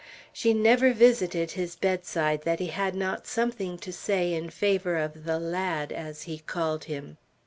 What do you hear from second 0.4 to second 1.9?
never visited his